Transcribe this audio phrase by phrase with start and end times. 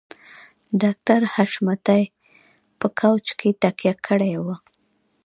[0.81, 2.03] ډاکټر حشمتي
[2.79, 4.55] په کاوچ کې تکيه کړې وه